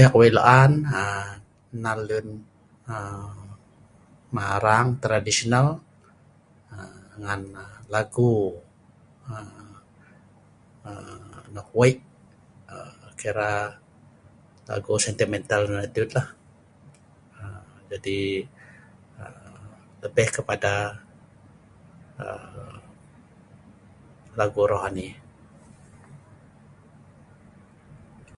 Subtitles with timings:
[0.00, 0.72] Eek wei' laan
[1.02, 1.30] um
[1.78, 2.28] nnal lun
[2.94, 3.46] um
[4.36, 5.68] marang tradisional
[6.78, 8.32] um ngan um lagu
[9.34, 9.60] um
[10.90, 11.96] um nok wei'
[12.74, 13.50] um kera
[14.70, 16.28] lagu sentimental nonoh dut lah
[17.42, 18.18] um jadi
[19.22, 19.68] um
[20.02, 20.74] lebih kepada
[22.28, 22.74] um
[24.38, 25.08] lagu rohani